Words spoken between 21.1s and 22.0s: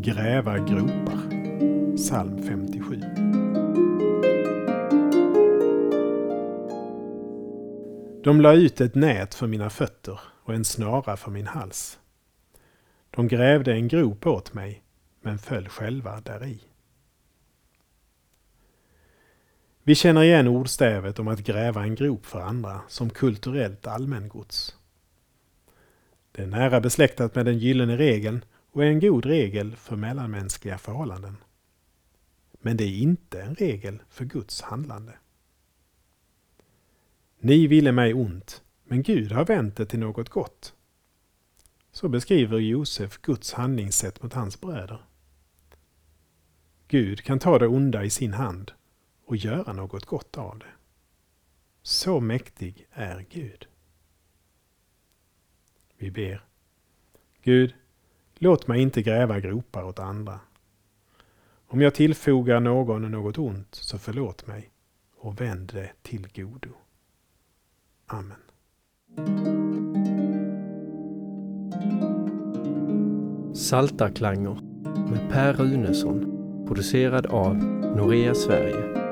om att gräva en